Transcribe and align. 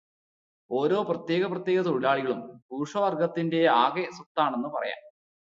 ഓരോ 0.71 1.03
പ്രത്യേകം 1.03 1.51
പ്രത്യേകം 1.51 1.83
തൊഴിലാളിയും 1.83 2.39
ബൂർഷ്വാവർഗത്തിന്റെയാകെ 2.71 4.05
സ്വത്താണെന്ന് 4.11 4.69
പറയാം. 4.69 5.01